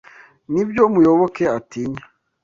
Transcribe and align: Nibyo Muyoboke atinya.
Nibyo 0.51 0.83
Muyoboke 0.93 1.43
atinya. 1.57 2.03